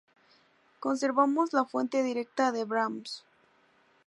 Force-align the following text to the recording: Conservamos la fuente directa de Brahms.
Conservamos 0.79 1.53
la 1.53 1.63
fuente 1.63 2.01
directa 2.01 2.51
de 2.51 2.65
Brahms. 2.65 3.23